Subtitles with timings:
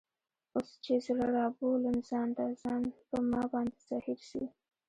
[0.53, 4.43] اوس چي زړه رابولم ځان ته، ځان په ما باندي زهیر سي